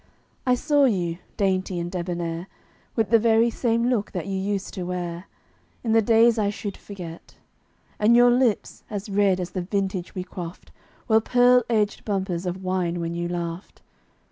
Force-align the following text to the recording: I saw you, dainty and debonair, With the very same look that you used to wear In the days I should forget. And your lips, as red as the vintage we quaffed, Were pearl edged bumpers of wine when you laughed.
I 0.47 0.55
saw 0.55 0.85
you, 0.85 1.19
dainty 1.37 1.77
and 1.79 1.91
debonair, 1.91 2.47
With 2.95 3.11
the 3.11 3.19
very 3.19 3.51
same 3.51 3.87
look 3.87 4.13
that 4.13 4.25
you 4.25 4.33
used 4.35 4.73
to 4.73 4.81
wear 4.83 5.25
In 5.83 5.91
the 5.91 6.01
days 6.01 6.39
I 6.39 6.49
should 6.49 6.75
forget. 6.75 7.35
And 7.99 8.15
your 8.15 8.31
lips, 8.31 8.81
as 8.89 9.09
red 9.09 9.39
as 9.39 9.51
the 9.51 9.61
vintage 9.61 10.15
we 10.15 10.23
quaffed, 10.23 10.71
Were 11.07 11.21
pearl 11.21 11.61
edged 11.69 12.03
bumpers 12.03 12.47
of 12.47 12.63
wine 12.63 12.99
when 12.99 13.13
you 13.13 13.27
laughed. 13.27 13.83